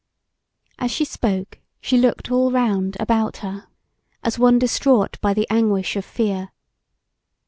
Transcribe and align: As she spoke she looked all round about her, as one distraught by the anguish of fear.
As 0.79 0.89
she 0.89 1.05
spoke 1.05 1.59
she 1.79 1.95
looked 1.95 2.31
all 2.31 2.49
round 2.49 2.97
about 2.99 3.37
her, 3.45 3.67
as 4.23 4.39
one 4.39 4.57
distraught 4.57 5.21
by 5.21 5.31
the 5.35 5.45
anguish 5.51 5.95
of 5.95 6.03
fear. 6.03 6.49